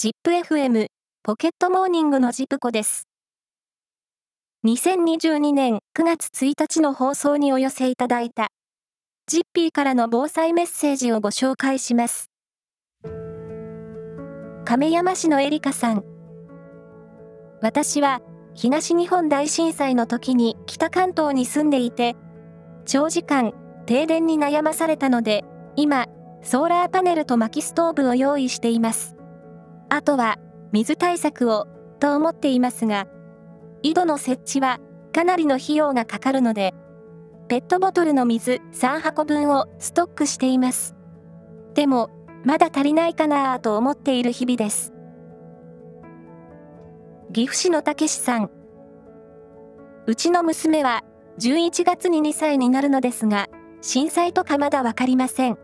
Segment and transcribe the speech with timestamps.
[0.00, 0.86] ZIPFM
[1.24, 3.08] ポケットモーニングのジプコです。
[4.64, 8.46] 2022年9月1日の放送にお寄せいただいた
[9.26, 12.30] ジッピーからの防災メッセージをご紹介します。
[14.64, 16.04] 亀山市のエリカさん。
[17.60, 18.20] 私は
[18.54, 22.14] 東日本大震災の時に北関東に住んでいて、
[22.86, 23.52] 長時間
[23.86, 25.44] 停電に悩まされたので、
[25.74, 26.06] 今、
[26.44, 29.17] ソーラーパネルと薪ストーブを用意しています。
[29.90, 30.38] あとは、
[30.72, 31.66] 水対策を、
[32.00, 33.06] と思っていますが、
[33.82, 34.80] 井戸の設置は、
[35.12, 36.74] かなりの費用がかかるので、
[37.48, 40.94] ペットボトルの水3箱分をストックしています。
[41.74, 42.10] でも、
[42.44, 44.92] まだ足りないかなぁと思っている日々です。
[47.32, 48.50] 岐阜市のたけしさん。
[50.06, 51.02] うちの娘は
[51.38, 53.48] 11月に2歳になるのですが、
[53.80, 55.58] 震災とかまだわかりません。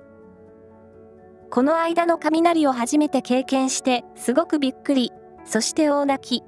[1.54, 5.12] この間の雷を初めて経験してすごくびっくり、
[5.44, 6.44] そして大泣き。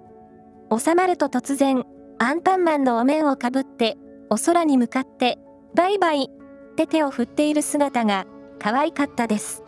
[0.76, 1.84] 収まると突然、
[2.18, 3.96] アンパンマンのお面をかぶって、
[4.30, 5.38] お空に向かって、
[5.76, 8.26] バイバイって手を振っている姿が
[8.58, 9.62] 可愛かったです。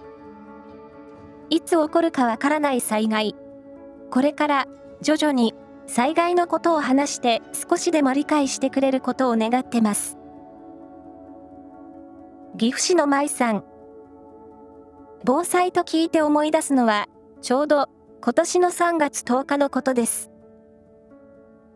[1.50, 3.36] いつ起こるかわからない災害。
[4.10, 4.66] これから
[5.02, 5.54] 徐々に
[5.86, 10.18] 災害のことを話して少しでも理解してくれることを願ってます。
[12.58, 13.77] 岐阜市の舞さん。
[15.24, 17.06] 防災と聞いて思い出すのは、
[17.42, 17.88] ちょうど
[18.20, 20.30] 今年の3月10日のことです。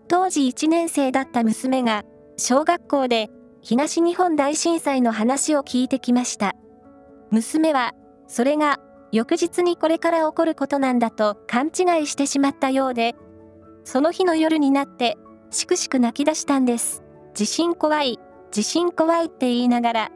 [0.08, 2.04] 当時1年生だった娘が、
[2.36, 6.54] 小学校で東日本大震災の話を聞いてきました。
[7.30, 7.92] 娘は、
[8.26, 8.78] それが
[9.12, 13.14] 翌日にこれから起こることなんだと勘違いしてしまったようで、
[13.84, 15.16] その日の夜になって、
[15.50, 17.02] しくしく泣き出したんです。
[17.34, 18.18] 地震怖い、
[18.50, 20.12] 地震怖いって言いながら。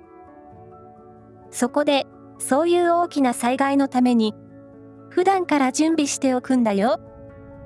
[1.50, 2.06] そこで、
[2.38, 4.34] そういう大きな災害のために、
[5.10, 7.00] 普段から準備しておくんだよ、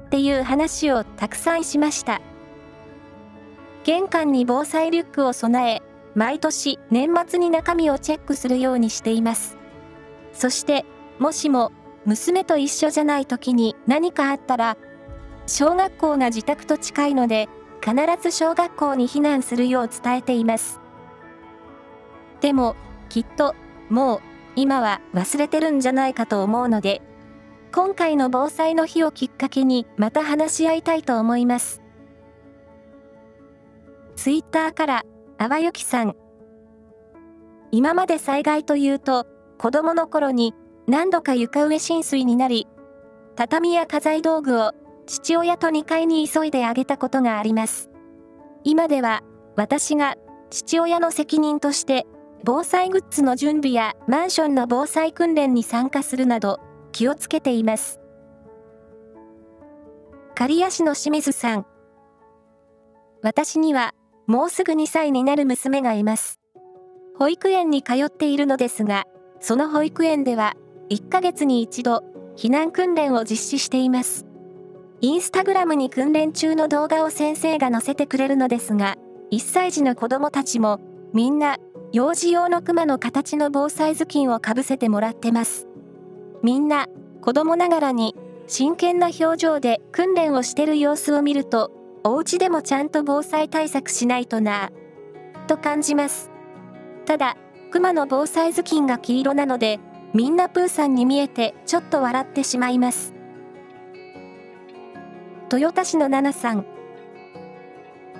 [0.06, 2.20] っていう話をたくさんしました。
[3.84, 5.82] 玄関に防災リュックを備え、
[6.14, 9.56] 毎年年末に中身をチェックするようにしています。
[10.32, 10.84] そして、
[11.18, 11.72] もしも
[12.04, 14.76] 娘と一緒じゃない時に何かあったら、
[15.46, 17.48] 小学校が自宅と近いので、
[17.82, 20.80] 必ず小学校に避難するよう伝えています。
[22.40, 22.76] でも、
[23.08, 23.54] きっと、
[23.88, 24.20] もう
[24.60, 27.00] 今は忘れてるんじゃないかと思うので、
[27.72, 31.80] 今回の防災の日をきっかけにまた話し合いたいと思います。
[34.16, 35.04] ツイッターから、
[35.38, 36.14] あわゆきさん。
[37.70, 39.26] 今まで災害というと、
[39.56, 40.54] 子供の頃に
[40.86, 42.68] 何度か床上浸水になり、
[43.36, 44.72] 畳や家財道具を
[45.06, 47.88] 父親と2階に急いであげたことがあります。
[48.62, 49.22] 今では
[49.56, 50.16] 私が
[50.50, 52.06] 父親の責任として
[52.42, 56.60] 防災グッズの準備やマンションの防災訓練に参加するなど
[56.92, 58.00] 気をつけています。
[60.34, 61.66] 刈谷市の清水さん。
[63.22, 63.94] 私には
[64.26, 66.40] もうすぐ2歳になる娘がいます。
[67.18, 69.04] 保育園に通っているのですが、
[69.40, 70.54] その保育園では
[70.88, 72.04] 1ヶ月に一度
[72.36, 74.24] 避難訓練を実施しています。
[75.02, 78.96] インスタグラムに訓練中の動画を先生が載せてくれるのですが、
[79.30, 80.80] 1歳児の子供たちも
[81.12, 81.58] みんな
[81.92, 85.66] 幼児用のクマの形の防災頭巾をかぶせてもらってます。
[86.42, 86.86] みんな、
[87.20, 88.14] 子供ながらに、
[88.46, 91.72] 真剣な表情で訓練をしてる様子を見ると、
[92.04, 96.30] お家でもちゃんと防災対策しないとなぁ、と感じます。
[97.06, 97.36] ただ、
[97.72, 99.80] クマの防災頭巾が黄色なので、
[100.14, 103.14] みんなプーさんに見えてちょっと笑ってしまいます。
[105.52, 106.64] 豊田市のナナさん。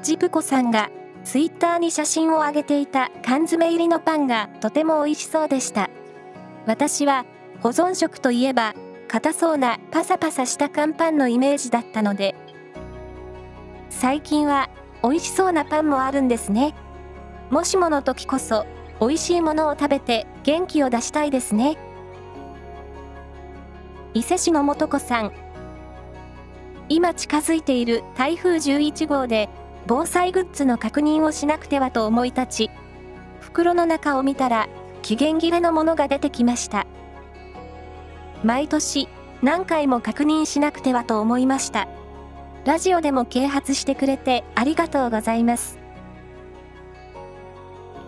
[0.02, 0.90] ジプコさんが
[1.24, 5.90] ツイッターに写真を上げていた缶詰入りのパンがとても美味しそうでした。
[6.66, 7.24] 私は
[7.60, 8.74] 保存食といえば
[9.08, 12.34] 硬そうなパサパサした乾パンのイメージだったので、
[13.90, 14.70] 最近は
[15.02, 16.74] 美味しそうなパンもあるんですね。
[17.50, 18.66] もしもの時こそ
[19.00, 21.76] 美味しいものを食べて元気を出したいですね。
[24.14, 25.32] 伊勢市の素子さん。
[26.88, 29.48] 今近づいている台風11号で
[29.90, 32.70] 防災グッズの確認をしなくてはと思い立ち、
[33.40, 34.68] 袋の中を見たら、
[35.02, 36.86] 期限切れのものが出てきました。
[38.44, 39.08] 毎年、
[39.42, 41.88] 何回も確認しなくてはと思いました。
[42.64, 45.80] ラジオでも啓発してくれてありがとうございます。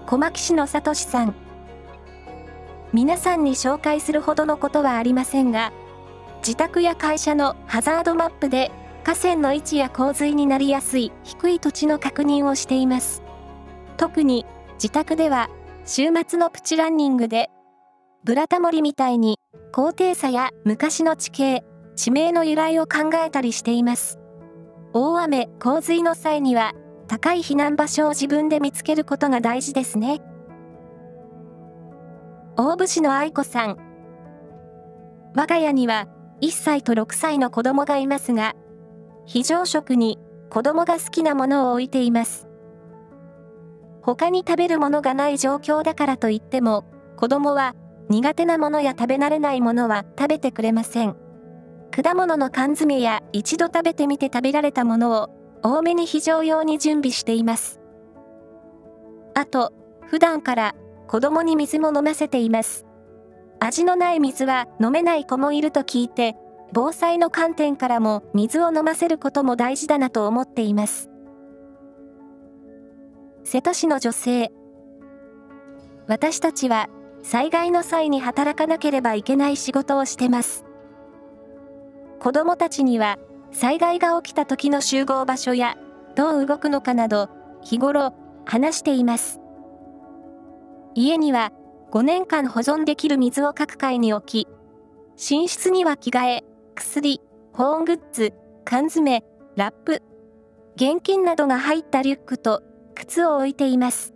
[0.06, 1.34] 小牧市のさとしさん。
[2.92, 5.72] 皆さんに紹介するほどのことはありませんが、
[6.46, 8.70] 自宅や会社のハザードマップで
[9.04, 13.22] 河川の位置や洪水になりやすい低い土地の確認をしています。
[13.96, 15.48] 特に自宅では
[15.84, 17.50] 週末のプチランニングで
[18.24, 19.38] ブラタモリみたいに
[19.72, 21.64] 高低差や昔の地形、
[21.96, 24.18] 地名の由来を考えたりしています。
[24.92, 26.74] 大雨、洪水の際には、
[27.08, 30.20] 高い避難場所を自分で見つけることが大事ですね。
[32.56, 33.78] 大府市の愛子さん。
[35.34, 36.06] 我が家には、
[36.42, 38.54] 1歳と6歳の子供がいますが、
[39.26, 40.18] 非常食に
[40.50, 42.46] 子供が好きなものを置いています。
[44.02, 46.84] 他に食べるものがない状況だからといっても、
[47.16, 47.74] 子供は
[48.08, 51.16] 苦手なものや食べ慣れないものは食べてくれません。
[51.90, 55.30] 果物の缶詰や一度食べてみて食べられたものを
[55.62, 57.80] 多めに非常用に準備しています。
[59.34, 59.72] あと、
[60.06, 60.74] 普段から
[61.06, 62.86] 子供に水も飲ませています。
[63.60, 66.34] 味のない水は飲めない子もいると聞いて、
[66.74, 71.10] 防災の観点からも水を飲ませることも大事だなと思っています。
[73.44, 74.50] 瀬戸市の女性。
[76.06, 76.88] 私たちは
[77.22, 80.64] 災害の際に働かなければいけない仕事をしてます。
[82.20, 83.18] 子供たちには
[83.52, 85.76] 災害が起きた時の集合場所や
[86.14, 87.28] どう動くのかなど
[87.62, 88.14] 日頃
[88.46, 89.40] 話しています。
[90.94, 91.52] 家には
[91.90, 94.48] 5年間保存できる水を各階に置き、
[95.16, 97.20] 寝室には着替え、薬、
[97.52, 98.32] 保温グッズ、
[98.64, 99.24] 缶詰、
[99.56, 100.02] ラップ、
[100.76, 102.62] 現金などが入ったリュックと
[102.94, 104.14] 靴を置いています。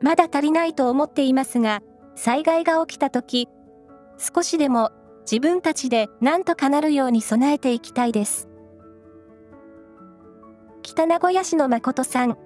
[0.00, 1.82] まだ足りないと思っていますが、
[2.14, 3.48] 災害が起きた時、
[4.18, 4.92] 少しでも
[5.30, 8.48] 自分たちで何とかなるように備えていきたいです。
[10.82, 12.36] 北名古屋市の誠さん。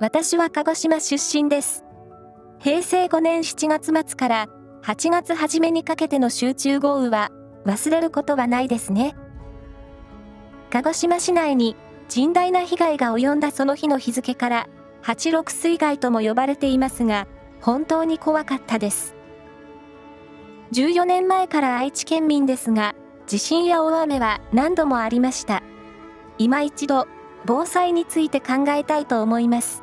[0.00, 1.84] 私は鹿児島出身です。
[2.58, 4.48] 平成5年7月末から
[4.82, 7.30] 8月初めにかけての集中豪雨は
[7.64, 9.16] 忘れることはないですね。
[10.70, 11.76] 鹿児島市内に
[12.08, 14.68] 甚大な被害が及んだその日の日付から
[15.02, 17.26] 86水害とも呼ばれていますが、
[17.60, 19.14] 本当に怖かったです。
[20.72, 22.94] 14年前から愛知県民ですが、
[23.26, 25.62] 地震や大雨は何度もありました。
[26.38, 27.06] 今一度、
[27.46, 29.82] 防災について考えたいと思います。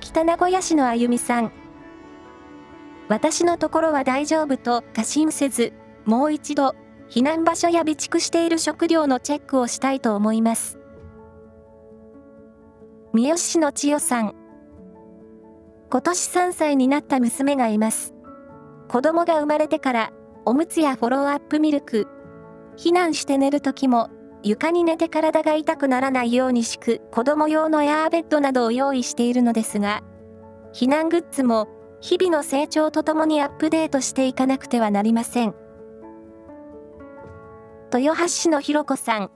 [0.00, 1.52] 北名古屋市のあゆみさん。
[3.08, 5.72] 私のところは大丈夫と過信せず、
[6.04, 6.74] もう一度、
[7.10, 10.78] 避難場所や備蓄している食料のチェックをしたいと思います。
[13.12, 14.34] 三好市の千代さん。
[15.90, 18.14] 今年3歳になった娘がいます。
[18.88, 20.12] 子供が生まれてから、
[20.46, 22.08] おむつやフォローアップミルク、
[22.76, 24.08] 避難して寝る時も、
[24.42, 30.02] 床に寝て体が痛くならないように敷く子供用のエアーベッドなどを用意しているのですが、
[30.72, 31.68] 避難グッズも
[32.02, 35.54] 日々の成長とともにアップデートしていかなくてはなりません。
[37.94, 39.30] 豊橋市のひろこさん。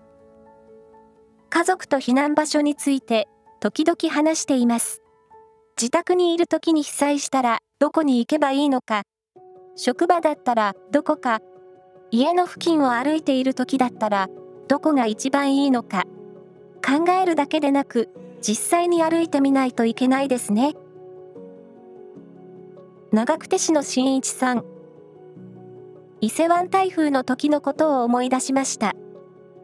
[1.48, 3.28] 家族と避難場所について
[3.60, 5.00] 時々話しています。
[5.80, 9.02] 自宅にいる時に被災したらどこに行けばいいのか、
[9.76, 11.38] 職場だったらどこか、
[12.10, 14.28] 家の付近を歩いている時だったら
[14.66, 16.02] どこが一番いいのか、
[16.84, 18.08] 考えるだけでなく
[18.40, 20.74] 実際に歩いてみないといけないですね。
[23.12, 24.64] 長久手市の新一さん。
[26.20, 28.94] 伊勢湾台風の時のことを思い出しました。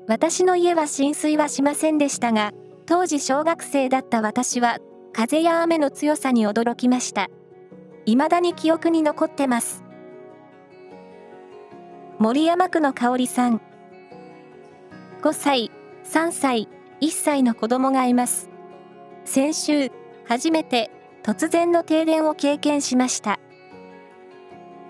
[0.06, 2.53] 私の家は浸水はしませんでしたが、
[2.87, 4.79] 当時小学生だった私は
[5.12, 7.29] 風や雨の強さに驚きました。
[8.06, 9.83] 未だに記憶に残ってます。
[12.19, 13.61] 森山区の香里さん。
[15.20, 15.72] 5歳、
[16.05, 16.69] 3歳、
[17.01, 18.49] 1歳の子供がいます。
[19.25, 19.91] 先週、
[20.29, 23.38] 初めて突然の停電を経験しました。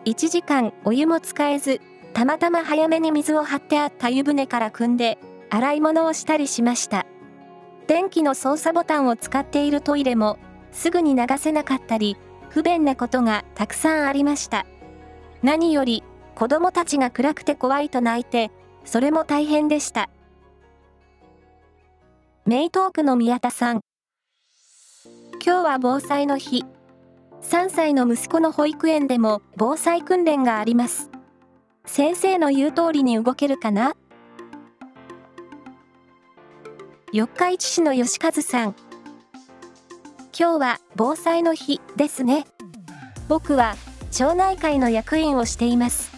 [0.04, 1.80] 1時間お湯も使えず、
[2.14, 5.18] たまたま早めに水を張ってあった湯船から汲んで、
[5.50, 7.06] 洗い物をしたりしました。
[7.86, 10.38] 電気の操作ボタンを使っているトイレも
[10.70, 12.16] すぐに流せなかったり、
[12.48, 14.66] 不便なことがたくさんありました。
[15.42, 16.02] 何より
[16.34, 18.50] 子供たちが暗くて怖いと泣いて、
[18.84, 20.08] それも大変でした。
[22.46, 23.80] メイトークの宮田さん。
[25.44, 26.64] 今日は防災の日。
[27.42, 31.10] 3歳の息子の保育園でも防災訓練があります。
[31.84, 33.96] 先生の言う通りに動けるかな？
[37.12, 38.76] 四日市市の吉和さん。
[40.38, 42.46] 今日は防災の日ですね。
[43.28, 43.74] 僕は
[44.12, 46.12] 町内会の役員をしています。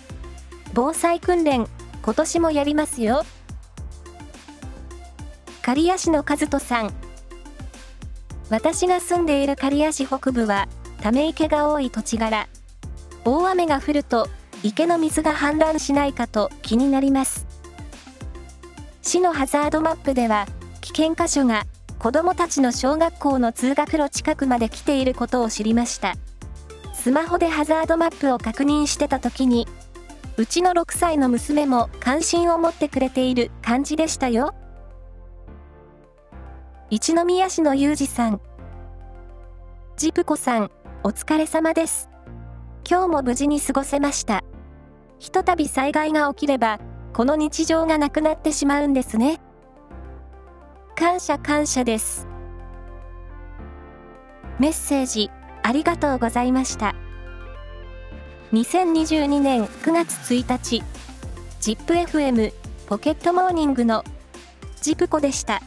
[0.74, 1.66] 防災訓練、
[2.02, 3.24] 今年もやりますよ。
[5.62, 6.92] 刈谷市の和人さん。
[8.50, 10.68] 私が住んでいる刈谷市北部は、
[11.00, 12.46] ため池が多い土地柄。
[13.24, 14.28] 大雨が降ると、
[14.62, 17.46] 池の水が氾濫しないかと気になります。
[19.02, 20.46] 市のハザードマップでは、
[20.80, 21.64] 危険箇所が
[21.98, 26.14] 子どもたちの小学校の通学路近くまで来ていることを知りました。
[26.92, 29.66] スマホでハザードマップを確認してた時に、
[30.36, 34.54] うちの6歳の娘も関心を持ってくれている感じでしたよ。
[36.96, 38.40] 一宮市のゆうじさん。
[39.96, 40.70] ジプコさん、
[41.02, 42.08] お疲れ様です。
[42.88, 44.44] 今日も無事に過ごせました。
[45.18, 46.78] ひとたび災害が起きれば、
[47.12, 49.40] この日常がなくなってしまうんですね。
[50.94, 52.28] 感謝感謝です。
[54.60, 55.32] メッセージ、
[55.64, 56.94] ありがとうございました。
[58.52, 60.84] 2022年9月1日、
[61.60, 62.52] ZIPFM
[62.86, 64.04] ポケットモーニングの
[64.80, 65.60] ジプコでした。